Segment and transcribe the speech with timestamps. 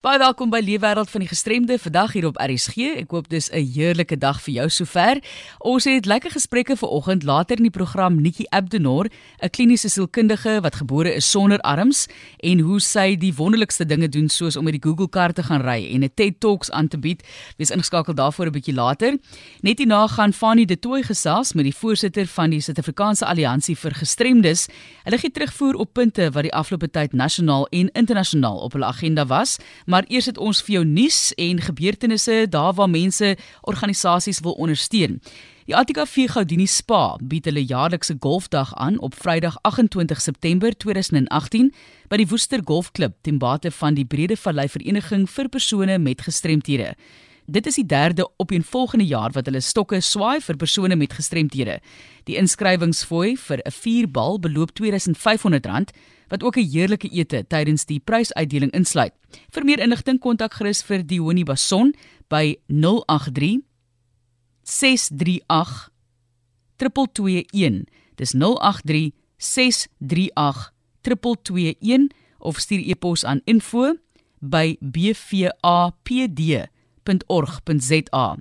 [0.00, 3.02] Baie welkom by Leefwêreld van die Gestremde vandag hier op RSG.
[3.02, 5.20] Ek hoop dis 'n heerlike dag vir jou sover.
[5.58, 9.10] Ons het lekker gesprekke vanoggend later in die program Nikki Abdenor,
[9.42, 12.06] 'n kliniese sielkundige wat gebore is sonder arms
[12.38, 15.60] en hoe sy die wonderlikste dinge doen soos om met die Google kar te gaan
[15.60, 17.22] ry en 'n TED Talks aan te bied.
[17.58, 19.18] Wees ingeskakel daarvoor 'n bietjie later.
[19.60, 23.90] Net hierna gaan Fanie De Tooy gesels met die voorsitter van die Suid-Afrikaanse Alliansie vir
[23.90, 24.68] Gestremdes.
[25.04, 29.26] Hulle gee terugvoer op punte wat die afgelope tyd nasionaal en internasionaal op hulle agenda
[29.26, 29.58] was
[29.90, 35.18] maar eers het ons vir jou nuus en gebeurtenisse daar waar mense organisasies wil ondersteun.
[35.66, 41.72] Die ATKV Gaudini Spa bied hulle jaarlikse golfdag aan op Vrydag 28 September 2018
[42.10, 46.94] by die Woester Golfklub ten bate van die Brede Vallei Vereniging vir persone met gestremthede.
[47.50, 51.80] Dit is die derde opeenvolgende jaar wat hulle stokke swaai vir persone met gestremthede.
[52.30, 55.90] Die inskrywingsfooi vir 'n vierbal beloop R2500
[56.30, 59.12] wat ook 'n heerlike ete tydens die prysuitdeling insluit.
[59.50, 61.94] Vir meer inligting kontak gerus vir Dioni Bason
[62.28, 63.62] by 083
[64.62, 65.90] 638
[66.76, 67.84] 221.
[68.14, 73.40] Dis 083 638 221 of stuur e-pos aan
[77.10, 78.36] info@bvapd.org.za.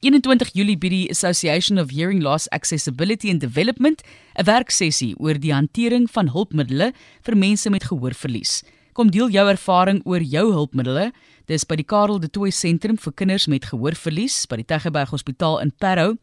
[0.00, 4.02] 21 Julie bied die Association of Hearing Loss Accessibility and Development
[4.36, 8.62] 'n werksessie oor die hantering van hulpmiddels vir mense met gehoorverlies.
[8.92, 11.12] Kom deel jou ervaring oor jou hulpmiddels.
[11.46, 15.60] Dis by die Karel de Tooy Sentrum vir kinders met gehoorverlies by die Teggeberg Hospitaal
[15.60, 16.16] in Parow.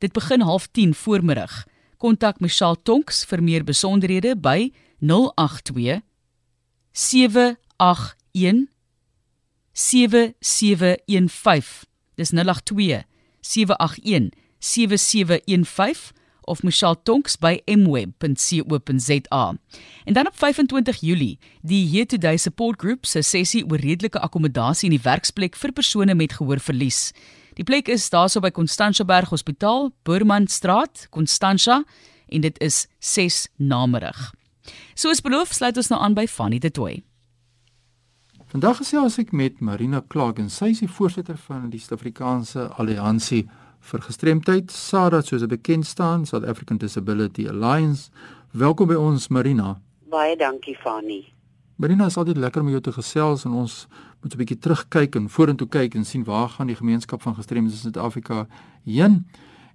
[0.00, 1.66] Dit begin 0.30 voormiddag.
[1.98, 6.02] Kontak Michelle Tonks vir meer besonderhede by 082
[6.92, 8.66] 781
[9.72, 11.86] 7715.
[12.16, 13.04] Dis 082
[13.42, 16.12] 07817715
[16.44, 19.54] of Michelle Tonks by mweb.co.za.
[20.04, 24.90] En dan op 25 Julie, die Here Today Support Group se sessie oor redelike akkommodasie
[24.90, 27.12] in die werksplek vir persone met gehoorverlies.
[27.54, 31.84] Die plek is daarso by Constantia Berg Hospitaal, Boermanstraat, Constantia
[32.32, 34.32] en dit is 6 namiddag.
[34.94, 37.02] Soos beloof, sluit ons nou aan by Fanny de Tooi.
[38.52, 43.46] Vandag gesels ek met Marina Clark en sy is die voorsitter van die Suid-Afrikaanse Alliansie
[43.88, 48.10] vir Gestremdheid, SADA soos dit bekend staan, South African Disability Alliance.
[48.52, 49.78] Welkom by ons Marina.
[50.12, 51.22] Baie dankie Fani.
[51.80, 53.78] Marina, is altyd lekker om jou te gesels en ons
[54.20, 57.72] moet 'n bietjie terugkyk en vorentoe kyk en sien waar gaan die gemeenskap van gestremdes
[57.72, 58.46] in Suid-Afrika
[58.84, 59.24] heen.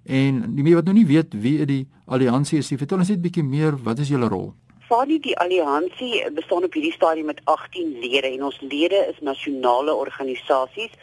[0.06, 3.26] En die mense wat nou nie weet wie die alliansie is, vertel ons net 'n
[3.26, 4.54] bietjie meer, wat is julle rol?
[4.88, 9.92] Fani die alliansie bestaan op hierdie stadium met 18 lede en ons lede is nasionale
[9.92, 10.94] organisasies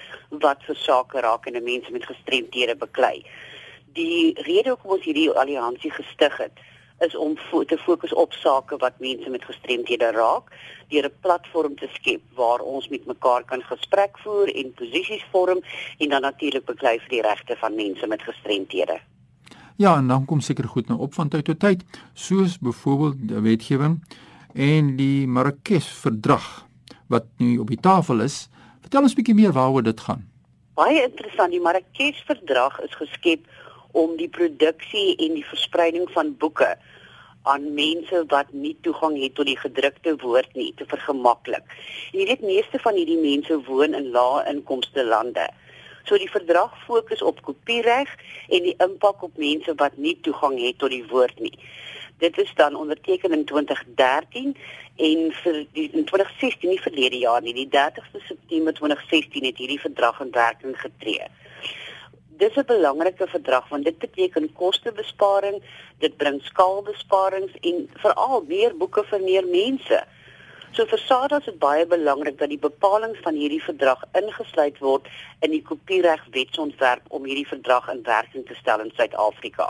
[0.46, 3.20] wat vir sake rakende mense met gestremdhede beklei.
[4.00, 6.66] Die rede hoekom ons hierdie alliansie gestig het
[7.06, 10.50] is om fo te fokus op sake wat mense met gestremdhede raak
[10.90, 15.62] deur 'n platform te skep waar ons met mekaar kan gesprek voer en posisies vorm
[15.98, 18.98] en dan natuurlik beklei vir die regte van mense met gestremdhede.
[19.78, 21.82] Ja, en dan kom seker goed nou op van tyd tot tyd,
[22.14, 23.98] soos byvoorbeeld die wetgewing
[24.54, 26.46] en die Marrakesh verdrag
[27.12, 28.46] wat nu op die tafel is.
[28.86, 30.24] Vertel ons bietjie meer waaroor dit gaan.
[30.80, 33.44] Baie interessant, die Marrakesh verdrag is geskep
[33.92, 36.72] om die produksie en die verspreiding van boeke
[37.52, 41.68] aan mense wat nie toegang het tot die gedrukte woord nie te vergemaklik.
[42.14, 45.46] En jy weet meeste van hierdie mense woon in lae inkomste lande.
[46.06, 48.12] So die verdrag fokus op kopiereg
[48.54, 51.54] en die impak op mense wat nie toegang het tot die woord nie.
[52.22, 54.54] Dit is dan onderteken in 2013
[54.96, 59.82] en vir die in 2016 nie verlede jaar nie, die 30ste September 2016 het hierdie
[59.82, 61.26] verdrag in werking getree.
[62.38, 65.64] Dit is 'n belangrike verdrag want dit beteken kostebesparing,
[66.00, 70.06] dit bring skaalbesparings en veral meer boeke vir meer mense.
[70.76, 75.06] So vir SADA is dit baie belangrik dat die bepalinge van hierdie verdrag ingesluit word
[75.46, 79.70] in die kopiereg wetsontwerp om hierdie verdrag in werking te stel in Suid-Afrika.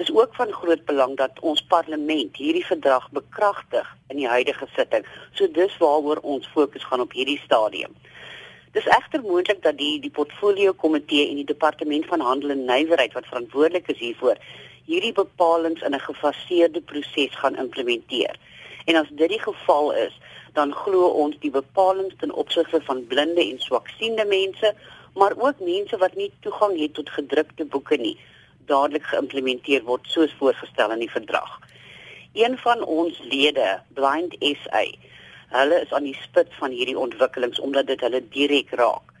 [0.00, 5.06] Dis ook van groot belang dat ons parlement hierdie verdrag bekragtig in die huidige sitting.
[5.38, 7.94] So dis waaroor ons fokus gaan op hierdie stadium.
[8.74, 13.14] Dis egter moontlik dat die die portfolio komitee en die departement van handel en nywerheid
[13.14, 14.42] wat verantwoordelik is hiervoor
[14.90, 18.34] hierdie bepalinge in 'n gefaseerde proses gaan implementeer.
[18.84, 20.18] En as dit die geval is,
[20.54, 24.74] dan glo ons die bepalinge ten opsigte van blinde en swaksiende mense,
[25.14, 28.16] maar ook mense wat nie toegang het tot gedrukte boeke nie,
[28.70, 31.58] dadelik geïmplementeer word soos voorgestel in die verdrag.
[32.34, 34.84] Een van ons lede, Blind SA,
[35.54, 39.12] hulle is aan die spits van hierdie ontwikkelings omdat dit hulle direk raak.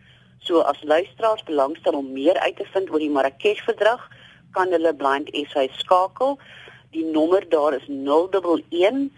[0.42, 4.02] So as luisteraars belangstel om meer uit te vind oor die Marrakesh-verdrag,
[4.54, 6.38] kan hulle Blind SA skakel.
[6.94, 9.10] Die nommer daar is 011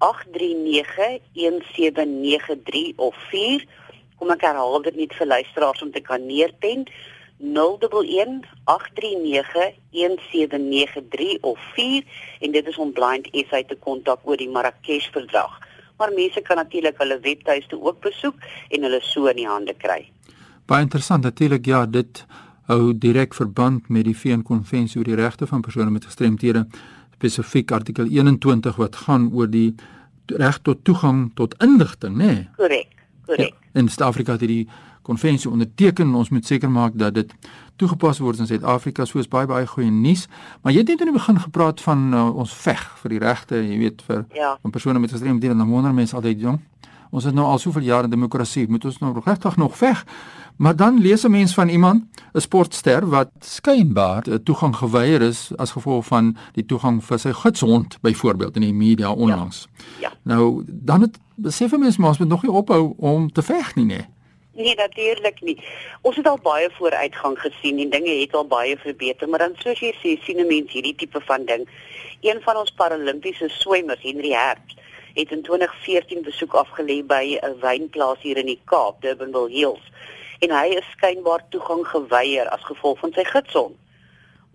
[0.00, 3.64] 839 1793 of 4.
[4.16, 6.86] Kom ek herhaal dit net vir luisteraars om te kan neerpen.
[7.40, 12.04] 011 839 1793 of 4
[12.40, 15.56] en dit is om Blind SA te kontak oor die Marrakesh-verdrag.
[15.96, 18.36] Maar mense kan natuurlik hulle webtuiste ook besoek
[18.68, 20.04] en hulle so in die hande kry.
[20.68, 22.24] Baie interessant natuurlik ja, dit
[22.70, 26.66] hou direk verband met die VN-konvensie oor die regte van persone met gestremthede,
[27.20, 29.74] spesifiek artikel 21 wat gaan oor die
[30.40, 32.26] reg tot toegang tot inligting, né?
[32.26, 32.46] Nee?
[32.56, 33.52] Korrek, korrek.
[33.52, 34.68] Ja, in Suid-Afrika het hierdie
[35.06, 37.32] konvensie onderteken en ons moet seker maak dat dit
[37.80, 40.26] toegepas word in Suid-Afrika soos baie baie goeie nuus.
[40.62, 43.62] Maar jy het net in die begin gepraat van uh, ons veg vir die regte,
[43.64, 44.54] jy weet, vir ja.
[44.70, 46.60] persone met gestremthede en dan wonder mense altyd jong.
[47.10, 50.04] Ons het nou al soveel jare demokrasie, moet ons nou regtig nog veg?
[50.60, 55.70] Maar dan lees 'n mens van iemand, 'n sportster wat skynbaar toegang geweier is as
[55.70, 59.68] gevolg van die toegang vir sy gidshond byvoorbeeld in die media onlangs.
[59.74, 60.08] Ja.
[60.08, 60.12] ja.
[60.22, 63.84] Nou dan het besef mense maar ons moet nog nie ophou om te veg nie,
[63.84, 64.06] nee.
[64.52, 65.64] Nee, natuurlik nie.
[66.00, 69.80] Ons het al baie vooruitgang gesien en dinge het al baie verbeter, maar dan soos
[69.80, 71.68] jy sê, sien 'n mens hierdie tipe van ding.
[72.20, 74.74] Een van ons paralimpiese swemmers, Henry Hertz,
[75.14, 79.90] het in 2014 besoek afgelê by 'n wynplaas hier in die Kaap, Durbanville Hills
[80.40, 83.74] en hy is skynbaar toegang geweier as gevolg van sy gidson.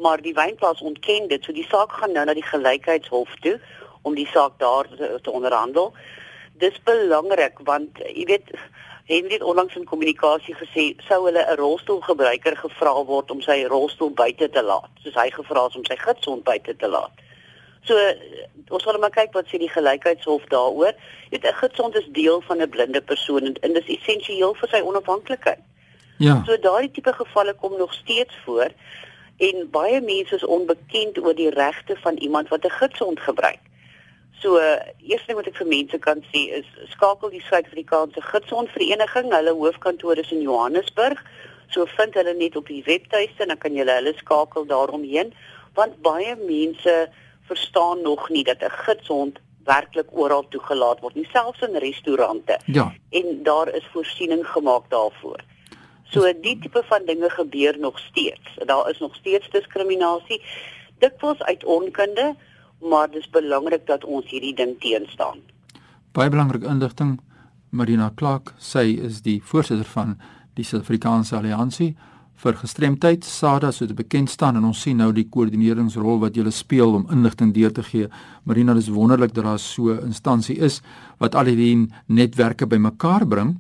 [0.02, 3.60] Maar die wynplaas ontken dit, so die saak gaan nou na die gelykheidshof toe
[4.02, 5.94] om die saak daar te, te onderhandel.
[6.62, 8.50] Dis belangrik want jy weet
[9.06, 14.10] Henry het onlangs in kommunikasie gesê sou hulle 'n rolstoelgebruiker gevra word om sy rolstoel
[14.10, 17.14] buite te laat, soos hy gevra is om sy gidson buite te laat.
[17.84, 17.94] So
[18.70, 20.94] ons sal maar kyk wat sê die gelykheidshof daaroor.
[21.30, 24.70] Jy weet 'n gidsond is deel van 'n blinde persoon en, en dis essensieel vir
[24.70, 25.62] sy onafhanklikheid.
[26.18, 26.44] Ja.
[26.46, 28.70] So daardie tipe gevalle kom nog steeds voor
[29.38, 33.60] en baie mense is onbekend oor die regte van iemand wat 'n gidsond gebruik.
[34.40, 39.54] So eers ding wat ek vir mense kan sê is skakel die Suid-Afrikaanse Gidsondvereniging, hulle
[39.54, 41.24] hoofkantoor is in Johannesburg.
[41.68, 45.34] So vind hulle net op die webtuiste en dan kan jy hulle skakel daaromheen
[45.76, 47.10] want baie mense
[47.48, 52.60] verstaan nog nie dat 'n gidsond werklik oral toegelaat word, nie selfs in restaurante.
[52.66, 52.94] Ja.
[53.10, 55.42] En daar is voorsiening gemaak daarvoor.
[56.16, 58.56] So die tipe van dinge gebeur nog steeds.
[58.66, 60.42] Daar is nog steeds diskriminasie.
[61.04, 62.36] Dikwels uit onkunde,
[62.80, 65.44] maar dis belangrik dat ons hierdie ding teenstaan.
[66.16, 67.18] Baie belangrike inligting.
[67.70, 70.16] Marina Clark, sy is die voorsitter van
[70.56, 71.98] die Suid-Afrikaanse Alliansie
[72.40, 76.52] vir gestremdheid SADA so te bekend staan en ons sien nou die koördineringsrol wat julle
[76.56, 78.08] speel om inligting deur te gee.
[78.48, 80.82] Marina, dis wonderlik dat daar so 'n instansie is
[81.20, 83.58] wat al hierdie netwerke bymekaar bring.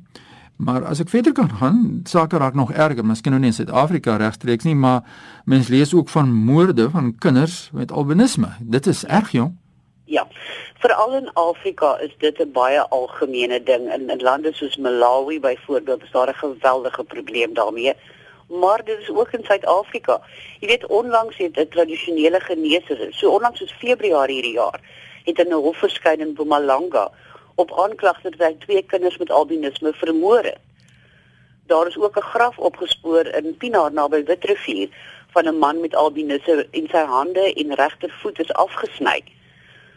[0.55, 4.15] Maar as ek verder kan gaan, sake raak nog erger, miskien nou nie in Suid-Afrika
[4.15, 5.03] regstreeks nie, maar
[5.45, 8.53] mens lees ook van moorde van kinders met albinisme.
[8.59, 9.57] Dit is erg jong.
[10.05, 10.27] Ja.
[10.79, 13.93] Veral in Afrika is dit 'n baie algemene ding.
[13.93, 17.93] In, in lande soos Malawi byvoorbeeld, is daar 'n geweldige probleem daarmee.
[18.47, 20.21] Maar dit is ook in Suid-Afrika.
[20.59, 24.79] Jy weet onlangs het 'n tradisionele geneesheer, so onlangs soos Februarie hierdie jaar,
[25.23, 27.11] het 'n hof verskyn in Mpumalanga
[27.55, 30.57] op aanklagte dat hy twee kinders met albinisme vermoor het.
[31.67, 34.89] Daar is ook 'n graf opgespoor in Pienaar naby Witrifuur
[35.29, 39.23] van 'n man met albinisme en sy hande en regtervoet is afgesny.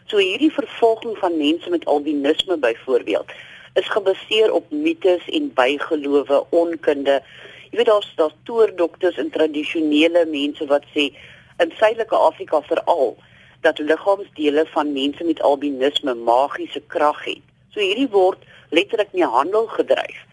[0.05, 3.31] So hierdie vervolging van mense met albinisme byvoorbeeld
[3.73, 7.21] is gebaseer op mites en bygelowe, onkunde.
[7.69, 11.11] Jy weet daar's daar's toerdokters en tradisionele mense wat sê
[11.57, 13.17] in Suidelike Afrika veral
[13.61, 17.48] dat liggaamsdele van mense met albinisme magiese krag het.
[17.73, 18.43] So hierdie word
[18.75, 20.25] letterlik nie handel gedryf.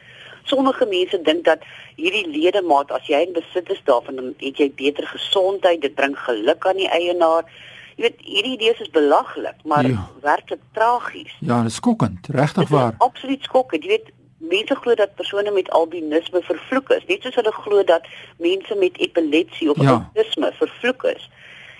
[0.46, 1.64] Sommige mense dink dat
[1.96, 6.14] hierdie ledemaat as jy in besit is daarvan dan het jy beter gesondheid, dit bring
[6.26, 7.48] geluk aan die eienaar.
[7.96, 10.04] Jy weet hierdie idees is belaglik, maar ja.
[10.22, 11.32] werklik tragies.
[11.40, 12.94] Ja, dit is skokkend, regtig waar.
[12.98, 13.84] Absoluut skokkend.
[13.84, 18.04] Jy weet mense glo dat persone met albinisme vervloek is, net soos hulle glo dat
[18.38, 19.96] mense met epilepsie of ja.
[19.96, 21.30] autisme vervloek is.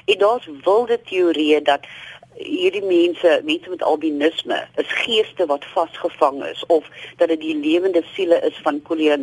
[0.07, 1.87] En daar's wilde teorieë dat
[2.37, 8.03] hierdie mense, mense met albinisme, is geeste wat vasgevang is of dat dit die lewende
[8.15, 8.83] siele is van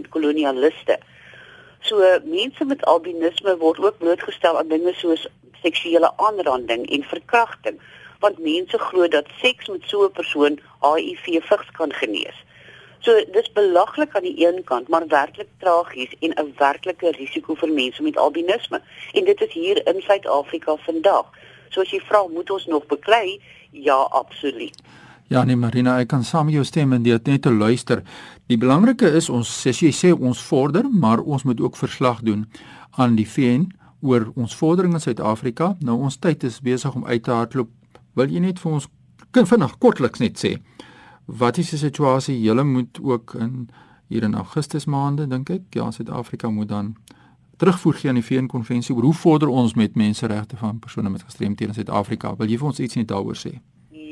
[0.09, 0.97] kolonialiste.
[1.81, 5.27] So mense met albinisme word ook blootgestel aan dinge soos
[5.61, 7.79] seksuele aanranding en verkrachting
[8.23, 12.37] want mense glo dat seks met so 'n persoon HIV vigs kan genees.
[12.99, 17.69] So dis belaglik aan die een kant, maar werklik tragies en 'n werklike risiko vir
[17.69, 18.81] mense met albinisme.
[19.11, 21.25] En dit is hier in Suid-Afrika vandag.
[21.73, 23.39] So as jy vra, moet ons nog beklei?
[23.73, 24.77] Ja, absoluut.
[25.31, 28.03] Ja, nee Marina, ek kan saam met jou stem en dit net te luister.
[28.51, 32.43] Die belangrike is ons sê jy sê ons vorder, maar ons moet ook verslag doen
[33.01, 33.71] aan die VN
[34.03, 35.73] oor ons vordering in Suid-Afrika.
[35.81, 37.71] Nou ons tyd is besig om uit te hardloop.
[38.19, 38.89] Wil jy net vir ons
[39.33, 40.57] kan vinnig kortliks net sê
[41.25, 42.35] wat is die situasie?
[42.43, 43.69] Julle moet ook in
[44.07, 46.95] hier in Augustus maande dink ek, ja, Suid-Afrika moet dan
[47.63, 51.21] terugvoer gee aan die VN konvensie oor hoe vorder ons met menseregte van persone met
[51.23, 52.33] gestremthede in Suid-Afrika.
[52.35, 53.53] Wil jy vir ons iets net daaroor sê?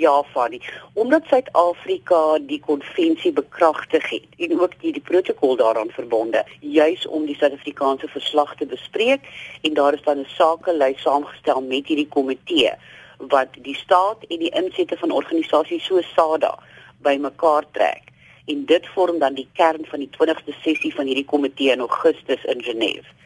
[0.03, 0.61] Ja, Fanny.
[1.03, 7.27] Omdat Suid-Afrika die konvensie bekragtig het en ook die, die protokol daaraan verbonde, juis om
[7.27, 9.27] die Suid-Afrikaanse verslag te bespreek
[9.67, 12.71] en daar is dan 'n sakelys saamgestel met hierdie komitee
[13.17, 16.55] wat die staat en die insette van organisasies so SADA
[17.03, 18.03] bymekaar trek
[18.45, 22.43] en dit vorm dan die kern van die 20ste sessie van hierdie komitee in Augustus
[22.43, 23.19] in Genève.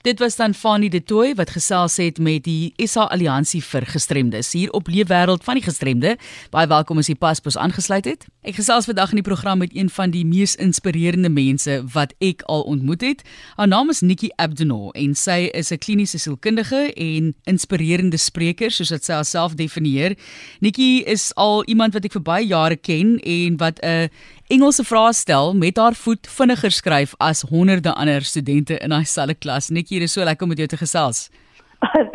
[0.00, 4.54] Dit was dan Fanie De Tooy wat gesels het met die SA Alliansie vir Gestremdes
[4.56, 6.14] hier op Leefwêreld van die Gestremde.
[6.54, 8.24] Baie welkom as jy pas pas aangesluit het.
[8.40, 12.40] Ek gesels vandag in die program met een van die mees inspirerende mense wat ek
[12.48, 13.20] al ontmoet het.
[13.60, 18.88] Haar naam is Nikki Abdenor en sy is 'n kliniese sielkundige en inspirerende spreker soos
[18.88, 20.16] dit sy haarself definieer.
[20.60, 24.08] Nikki is al iemand wat ek vir baie jare ken en wat 'n
[24.50, 29.36] Engelse vrae stel met haar voet vinniger skryf as honderde ander studente in haar selfe
[29.38, 29.68] klas.
[29.70, 31.28] Nikki, dit is so lekker om met jou te gesels.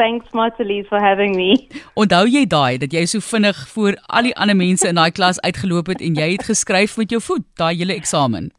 [0.01, 1.55] Thanks Martelies for having me.
[1.95, 5.39] Onthou jy daai dat jy so vinnig voor al die ander mense in daai klas
[5.47, 8.51] uitgeloop het en jy het geskryf met jou voet daai hele eksamen?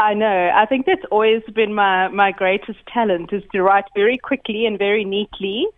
[0.00, 0.48] I know.
[0.48, 4.80] I think that's always been my my greatest talent is to write very quickly and
[4.80, 5.68] very neatly.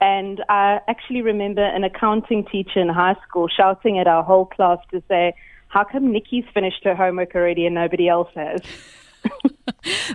[0.00, 4.78] And I actually remember an accounting teacher in high school shouting at our whole class
[4.90, 5.34] to say
[5.76, 8.62] how come Nikki's finished her homework already and nobody else has?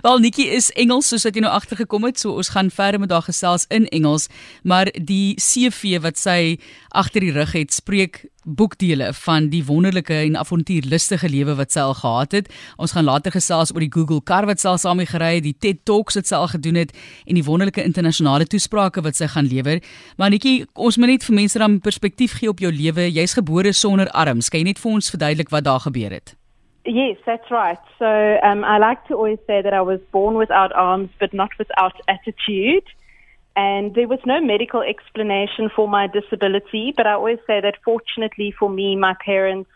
[0.04, 3.12] Wel Nikki is Engels soos wat jy nou agtergekom het, so ons gaan verder met
[3.12, 4.28] haar gesels in Engels,
[4.62, 6.58] maar die CV wat sy
[6.92, 11.94] agter die rug het, spreek boekdele van die wonderlike en avontuurlustige lewe wat sy al
[11.94, 12.50] gehad het.
[12.76, 15.54] Ons gaan later gesels oor die Google kar wat sy al saam gery het, die
[15.54, 16.92] TED Talks wat sy al gedoen het
[17.26, 19.78] en die wonderlike internasionale toesprake wat sy gaan lewer.
[20.18, 23.08] Maar Nikki, ons moet net vir mense dan perspektief gee op jou lewe.
[23.12, 24.50] Jy's gebore sonder arms.
[24.50, 26.34] Kan jy net vir ons verduidelik wat daar gebeur het?
[26.84, 27.78] Yes, that's right.
[27.98, 31.50] So um, I like to always say that I was born without arms, but not
[31.58, 32.84] without attitude.
[33.54, 38.52] And there was no medical explanation for my disability, but I always say that fortunately
[38.58, 39.70] for me, my parents,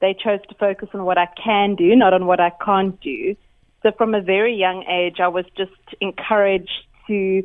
[0.00, 3.36] they chose to focus on what I can do, not on what I can't do.
[3.82, 7.42] So from a very young age, I was just encouraged to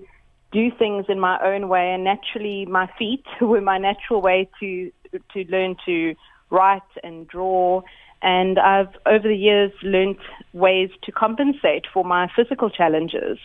[0.51, 4.91] do things in my own way, and naturally, my feet were my natural way to
[5.34, 6.13] to learn to
[6.50, 7.81] write and draw
[8.22, 10.17] and I've over the years learned
[10.53, 13.38] ways to compensate for my physical challenges.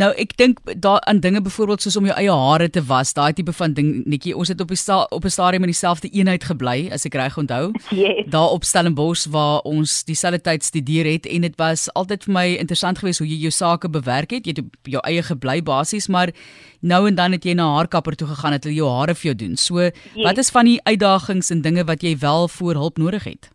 [0.00, 3.32] Nou ek dink daar aan dinge byvoorbeeld soos om jou eie hare te was, daai
[3.36, 4.32] tipe van ding netjie.
[4.36, 7.36] Ons het op die sta, op 'n stadium in dieselfde eenheid gebly as ek reg
[7.38, 7.72] onthou.
[7.92, 8.24] Yes.
[8.26, 12.46] Daar op Stellenbosch waar ons dieselfde tyd studeer het en dit was altyd vir my
[12.56, 14.46] interessant geweest hoe jy jou sake bewerk het.
[14.46, 16.32] Jy het op jou eie gebly basies, maar
[16.80, 19.22] nou en dan het jy na 'n haarkapper toe gegaan het hulle jou hare vir
[19.22, 19.56] jou doen.
[19.56, 19.92] So, yes.
[20.24, 23.50] wat is van die uitdagings en dinge wat jy wel voor hulp nodig het?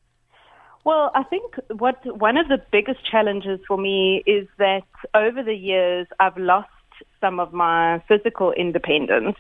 [0.88, 5.54] Well, I think what one of the biggest challenges for me is that over the
[5.54, 6.70] years I've lost
[7.20, 9.36] some of my physical independence.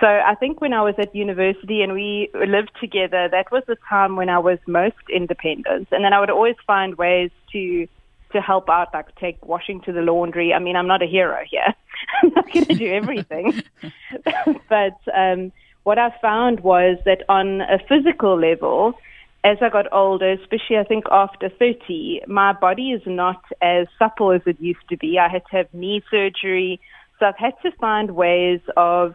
[0.00, 3.76] So I think when I was at university and we lived together, that was the
[3.88, 5.86] time when I was most independent.
[5.92, 7.86] And then I would always find ways to
[8.32, 10.52] to help out, like take washing to the laundry.
[10.52, 11.72] I mean, I'm not a hero here.
[12.24, 13.62] I'm not going to do everything.
[14.68, 15.52] but um,
[15.84, 18.98] what I found was that on a physical level,
[19.46, 24.32] as I got older, especially I think after 30, my body is not as supple
[24.32, 25.20] as it used to be.
[25.20, 26.80] I had to have knee surgery.
[27.18, 29.14] So I've had to find ways of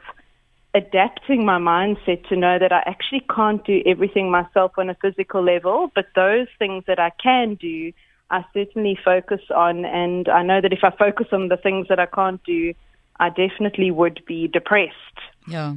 [0.73, 5.43] adapting my mindset to know that I actually can't do everything myself on a physical
[5.43, 7.91] level, but those things that I can do,
[8.29, 9.83] I certainly focus on.
[9.83, 12.73] And I know that if I focus on the things that I can't do,
[13.19, 15.17] I definitely would be depressed.
[15.47, 15.73] Ja.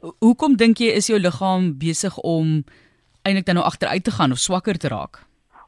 [0.00, 2.64] Hoekom dink jy is jou liggaam besig om
[3.22, 5.22] eintlik dan nou agteruit te gaan of swakker te raak?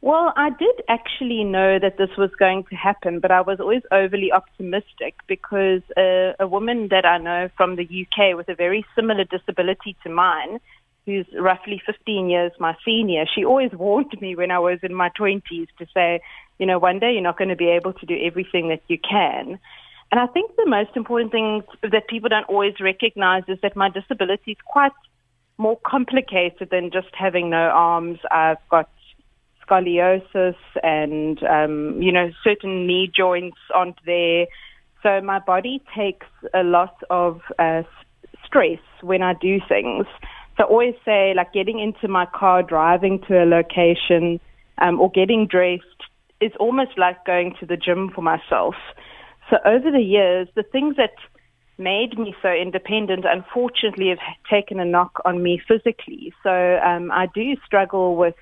[0.05, 3.81] Well, I did actually know that this was going to happen, but I was always
[3.91, 8.85] overly optimistic because uh, a woman that I know from the UK with a very
[8.95, 10.61] similar disability to mine,
[11.07, 15.11] who's roughly 15 years my senior, she always warned me when I was in my
[15.19, 16.21] 20s to say,
[16.59, 18.99] you know, one day you're not going to be able to do everything that you
[18.99, 19.59] can.
[20.13, 23.89] And I think the most important thing that people don't always recognize is that my
[23.89, 24.93] disability is quite
[25.59, 28.19] more complicated than just having no arms.
[28.31, 28.89] I've got
[29.67, 34.47] scoliosis and um, you know certain knee joints aren't there.
[35.03, 37.83] So my body takes a lot of uh,
[38.45, 40.07] stress when I do things.
[40.57, 44.41] So I always say like getting into my car, driving to a location,
[44.79, 45.83] um, or getting dressed
[46.41, 48.75] is almost like going to the gym for myself.
[49.51, 51.13] So over the years, the things that
[51.78, 56.33] made me so independent unfortunately have taken a knock on me physically.
[56.43, 58.35] So um, I do struggle with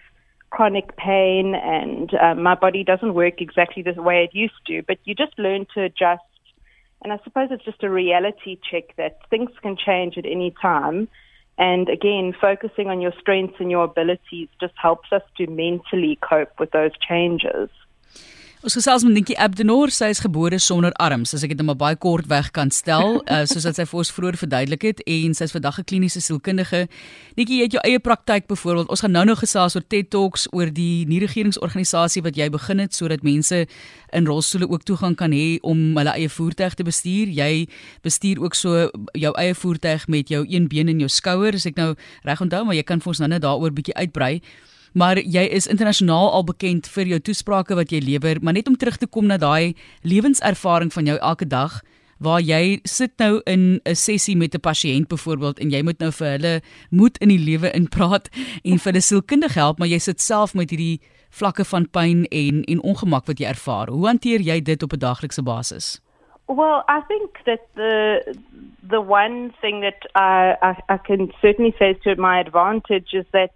[0.51, 4.99] chronic pain and um, my body doesn't work exactly the way it used to, but
[5.05, 6.23] you just learn to adjust.
[7.03, 11.09] And I suppose it's just a reality check that things can change at any time.
[11.59, 16.59] And again, focusing on your strengths and your abilities just helps us to mentally cope
[16.61, 17.71] with those changes.
[18.63, 21.79] Ons gesels met Nikki Abdenor, sy is gebore sonder arms, as ek dit net maar
[21.81, 25.35] baie kort weg kan stel, uh, soos wat sy vir ons vroeër verduidelik het en
[25.35, 26.85] sy is vandag 'n kliniese sielkundige.
[27.35, 28.87] Nikki, jy het jou eie praktyk byvoorbeeld.
[28.87, 33.27] Ons gaan nou-nou gesels oor TED Talks oor die nie-regeringsorganisasie wat jy begin het sodat
[33.27, 33.67] mense
[34.15, 37.35] in rolstoele ook toegang kan hê om hulle eie voertuig te bestuur.
[37.35, 37.67] Jy
[38.07, 41.75] bestuur ook so jou eie voertuig met jou een been in jou skouer, as ek
[41.75, 44.39] nou reg onthou, maar jy kan vir ons nou-nou daaroor bietjie uitbrei
[44.93, 48.77] maar jy is internasionaal al bekend vir jou toesprake wat jy lewer, maar net om
[48.77, 51.81] terug te kom na daai lewenservaring van jou elke dag
[52.23, 56.13] waar jy sit nou in 'n sessie met 'n pasiënt byvoorbeeld en jy moet nou
[56.13, 58.29] vir hulle moed in die lewe inpraat
[58.69, 61.01] en vir hulle sielkundig help, maar jy sit self met hierdie
[61.31, 63.89] vlakke van pyn en en ongemak wat jy ervaar.
[63.89, 66.01] Hoe hanteer jy dit op 'n daaglikse basis?
[66.47, 68.23] Well, I think that the
[68.89, 73.51] the one thing that I, I I can certainly say to my advantage is that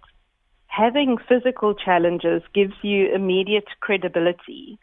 [0.67, 4.77] having physical challenges gives you immediate credibility.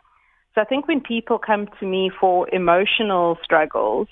[0.54, 4.08] So I think when people come to me for emotional struggles,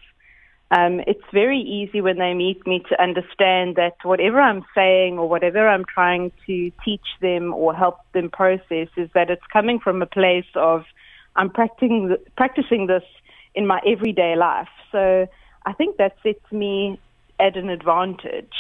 [0.73, 5.29] um, it's very easy when they meet me to understand that whatever I'm saying or
[5.29, 10.01] whatever I'm trying to teach them or help them process is that it's coming from
[10.01, 10.85] a place of
[11.37, 13.03] I'm practicing practicing this
[13.55, 14.69] in my everyday life.
[14.91, 15.27] So
[15.67, 16.99] I think that sets me
[17.39, 18.55] at an advantage.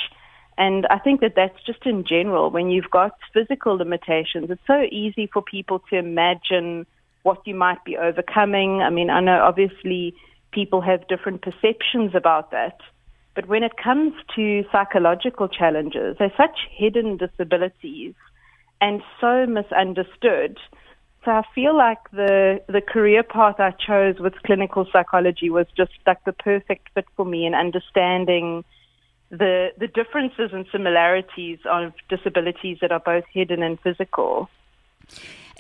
[0.59, 4.83] And I think that that's just in general, when you've got physical limitations, it's so
[4.91, 6.87] easy for people to imagine
[7.23, 8.83] what you might be overcoming.
[8.83, 10.15] I mean, I know obviously
[10.53, 12.79] people have different perceptions about that.
[13.35, 18.15] But when it comes to psychological challenges, they're such hidden disabilities
[18.81, 20.59] and so misunderstood.
[21.25, 25.93] So I feel like the the career path I chose with clinical psychology was just
[26.07, 28.65] like the perfect fit for me in understanding
[29.33, 34.49] the the differences and similarities of disabilities that are both hidden and physical.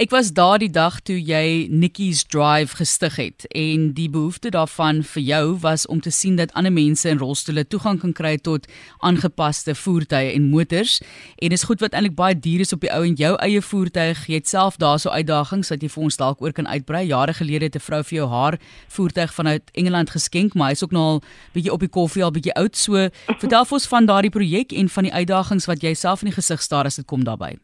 [0.00, 5.22] Ek was daardie dag toe jy Nikki's Drive gestig het en die behoefte daarvan vir
[5.22, 8.64] jou was om te sien dat ander mense in rolstoele toegang kan kry tot
[9.04, 11.02] aangepaste voertuie en motors.
[11.44, 14.22] En is goed wat eintlik baie duur is op die ou en jou eie voertuig.
[14.32, 17.02] Jy het self daarso uitdagings wat jy vir ons dalk oor kan uitbrei.
[17.10, 20.92] Jare gelede het 'n vrou vir jou haar voertuig vanuit Engeland geskenk maar hy's ook
[20.92, 22.76] nou al bietjie op die koffie al bietjie oud.
[22.76, 26.32] So vertel vir ons van daardie projek en van die uitdagings wat jy self in
[26.32, 27.58] die gesig staar as dit kom daarbye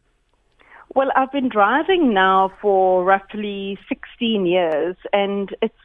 [0.95, 5.75] Well, I've been driving now for roughly 16 years, and it's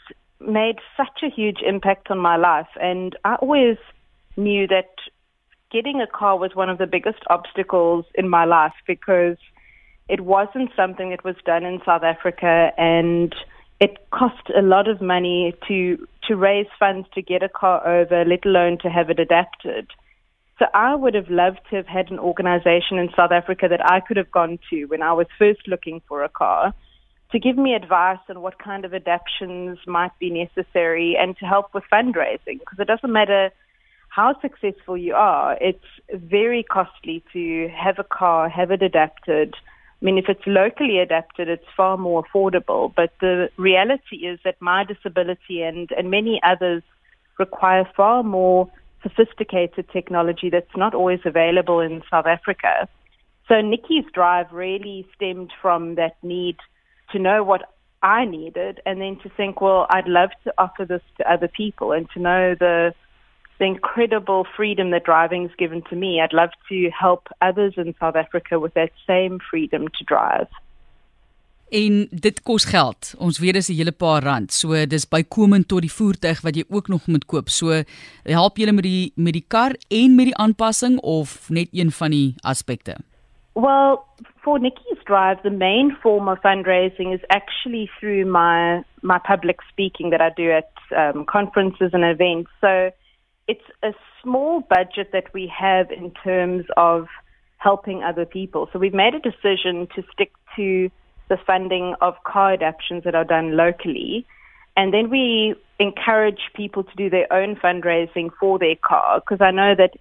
[0.40, 2.68] made such a huge impact on my life.
[2.80, 3.76] And I always
[4.36, 4.94] knew that
[5.70, 9.36] getting a car was one of the biggest obstacles in my life because
[10.08, 13.34] it wasn't something that was done in South Africa and
[13.80, 18.24] it cost a lot of money to to raise funds to get a car over,
[18.24, 19.90] let alone to have it adapted.
[20.58, 24.00] So I would have loved to have had an organization in South Africa that I
[24.00, 26.72] could have gone to when I was first looking for a car
[27.32, 31.74] to give me advice on what kind of adaptations might be necessary and to help
[31.74, 33.50] with fundraising because it doesn't matter
[34.14, 39.54] how successful you are, it's very costly to have a car, have it adapted.
[40.00, 42.92] I mean, if it's locally adapted, it's far more affordable.
[42.94, 46.84] But the reality is that my disability and, and many others
[47.40, 48.70] require far more
[49.04, 52.88] sophisticated technology that's not always available in South Africa.
[53.46, 56.56] So Nikki's drive really stemmed from that need
[57.12, 57.62] to know what
[58.02, 61.92] I needed and then to think, well, I'd love to offer this to other people
[61.92, 62.94] and to know the
[63.60, 66.20] the incredible freedom that driving's given to me.
[66.20, 70.48] I'd love to help others in South Africa with that same freedom to drive.
[71.74, 73.14] En dit kos geld.
[73.18, 74.52] Ons weet dis 'n hele paar rand.
[74.52, 77.48] So dis bykomend tot die voertuig wat jy ook nog moet koop.
[77.48, 77.82] So
[78.22, 82.10] help julle met die met die kar en met die aanpassing of net een van
[82.10, 82.94] die aspekte?
[83.54, 83.98] Well,
[84.42, 90.10] for Nikki's Drive, the main form of fundraising is actually through my my public speaking
[90.10, 92.50] that I do at um, conferences and events.
[92.60, 92.90] So
[93.46, 97.08] it's a small budget that we have in terms of
[97.56, 98.68] helping other people.
[98.72, 100.90] So we've made a decision to stick to
[101.28, 104.26] the funding of car adaptations that are done locally.
[104.76, 109.50] And then we encourage people to do their own fundraising for their car because I
[109.50, 109.94] know that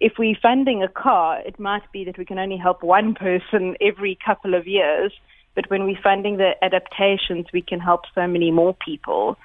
[0.00, 3.76] if we're funding a car, it might be that we can only help one person
[3.80, 5.12] every couple of years.
[5.54, 9.36] But when we're funding the adaptations, we can help so many more people.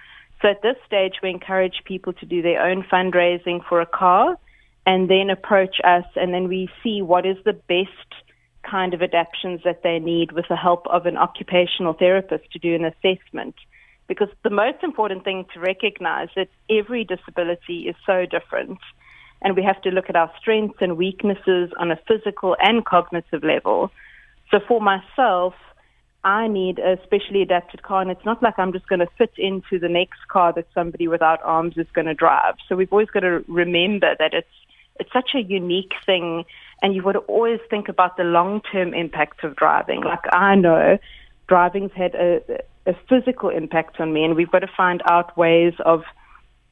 [0.42, 4.38] So at this stage, we encourage people to do their own fundraising for a car
[4.86, 8.25] and then approach us, and then we see what is the best
[8.70, 12.76] kind of adaptations that they need with the help of an occupational therapist to do
[12.76, 13.56] an assessment.
[14.08, 18.80] Because the most important thing to recognize that every disability is so different,
[19.42, 23.44] and we have to look at our strengths and weaknesses on a physical and cognitive
[23.44, 23.92] level.
[24.52, 25.54] So for myself,
[26.24, 29.34] I need a specially adapted car, and it's not like I'm just going to fit
[29.38, 32.56] into the next car that somebody without arms is going to drive.
[32.68, 34.48] So we've always got to remember that it's
[35.00, 36.46] it's such a unique thing,
[36.82, 40.02] and you've got to always think about the long term impact of driving.
[40.02, 40.98] Like I know,
[41.48, 42.42] driving's had a,
[42.86, 46.04] a physical impact on me, and we've got to find out ways of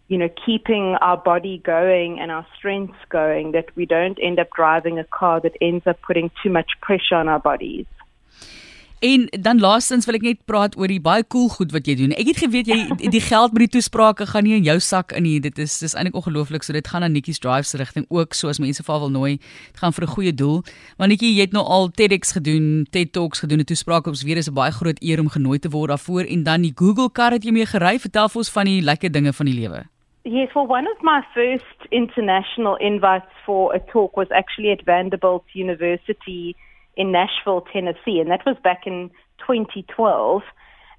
[0.07, 4.49] you know, keeping our body going and our strengths going, that we don't end up
[4.55, 7.85] driving a car that ends up putting too much pressure on our bodies.
[9.03, 12.13] En dan laastens wil ek net praat oor die baie cool goed wat jy doen.
[12.15, 12.77] Ek het geweet jy
[13.11, 15.41] die geld met die toesprake gaan nie in jou sak in nie.
[15.43, 16.63] Dit is dis eintlik ongelooflik.
[16.63, 19.33] So dit gaan na Nikki's Drive se rigting ook so as mense vir wil nooi.
[19.43, 20.63] Dit gaan vir 'n goeie doel.
[20.97, 24.37] Maar Nikki, jy het nou al TEDx gedoen, TED Talks gedoen, 'n toespraak op weer
[24.37, 27.31] is 'n baie groot eer om genooi te word daarvoor en dan die Google kar
[27.31, 27.99] het jy mee gery.
[27.99, 29.83] Vertel vir ons van die lekker dinge van die lewe.
[30.23, 35.43] Yes, well, one of my first international invites for a talk was actually at Vanderbilt
[35.53, 36.55] University
[36.95, 40.41] in Nashville, Tennessee, and that was back in 2012.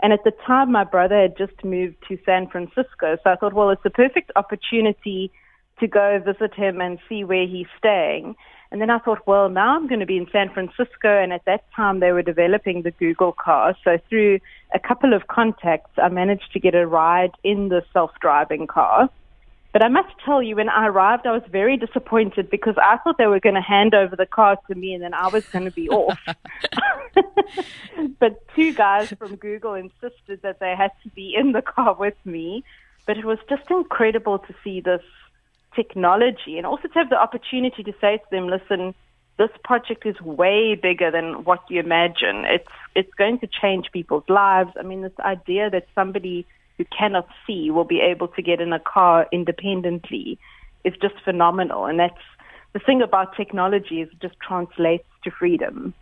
[0.00, 3.54] And at the time, my brother had just moved to San Francisco, so I thought,
[3.54, 5.30] well, it's a perfect opportunity
[5.80, 8.36] to go visit him and see where he's staying.
[8.70, 11.44] And then I thought, well, now I'm going to be in San Francisco, and at
[11.46, 13.76] that time they were developing the Google car.
[13.84, 14.40] So through
[14.74, 19.08] a couple of contacts, I managed to get a ride in the self-driving car.
[19.74, 23.18] But I must tell you, when I arrived, I was very disappointed because I thought
[23.18, 25.64] they were going to hand over the car to me and then I was going
[25.64, 26.16] to be off.
[28.20, 32.14] but two guys from Google insisted that they had to be in the car with
[32.24, 32.62] me.
[33.04, 35.02] But it was just incredible to see this
[35.74, 38.94] technology and also to have the opportunity to say to them, listen,
[39.38, 42.44] this project is way bigger than what you imagine.
[42.44, 44.70] It's it's going to change people's lives.
[44.78, 46.46] I mean, this idea that somebody
[46.78, 50.38] who cannot see will be able to get in a car independently
[50.84, 51.86] is just phenomenal.
[51.86, 52.14] And that's
[52.72, 55.94] the thing about technology is it just translates to freedom.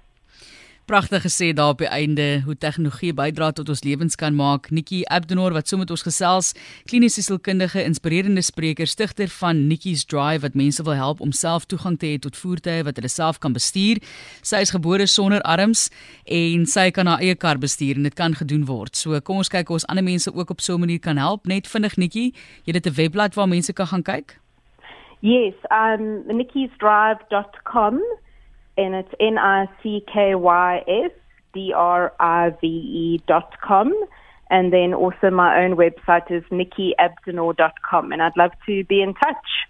[0.86, 4.70] Pragtig gesê daar op die einde hoe tegnologie bydra tot ons lewens kan maak.
[4.70, 6.48] Nikki Abdenor wat so met ons gesels,
[6.90, 11.98] kliniese sielkundige, inspirerende spreker, stigter van Nikki's Drive wat mense wil help om self toegang
[11.98, 14.00] te hê tot voertuie wat hulle self kan bestuur.
[14.42, 15.84] Sy is gebore sonder arms
[16.26, 18.98] en sy kan haar eie kar bestuur en dit kan gedoen word.
[18.98, 21.46] So kom ons kyk hoe ons ander mense ook op so 'n manier kan help.
[21.46, 22.34] Net vinnig Nikki,
[22.66, 24.40] jy het 'n webblad waar mense kan gaan kyk?
[25.20, 28.02] Yes, um nickisdrive.com
[28.76, 31.12] and it's N I C K Y S
[31.54, 33.92] D R I V E dot com.
[34.50, 38.12] And then also my own website is nikkiabdenor.com.
[38.12, 39.68] And I'd love to be in touch.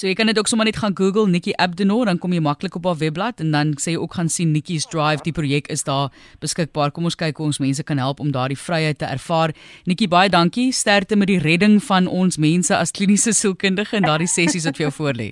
[0.00, 2.78] So jy kan dit ook sommer net gaan Google Nikki Abdenor dan kom jy maklik
[2.78, 5.84] op haar webblad en dan sê jy ook gaan sien Nikki's Drive die projek is
[5.84, 6.08] daar
[6.40, 6.88] beskikbaar.
[6.96, 9.52] Kom ons kyk hoe ons mense kan help om daardie vryheid te ervaar.
[9.84, 10.70] Nikki baie dankie.
[10.72, 14.86] Sterkte met die redding van ons mense as kliniese sielkundige in daardie sessies wat vir
[14.88, 15.28] jou voorlê.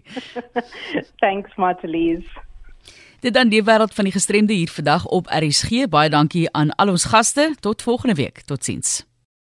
[1.24, 2.28] Thanks Martelies.
[3.20, 5.88] Dit dan die wêreld van die gestremde hier vandag op RSG.
[5.90, 7.54] Baie dankie aan al ons gaste.
[7.60, 8.40] Tot volgende week.
[8.46, 9.07] Totsiens.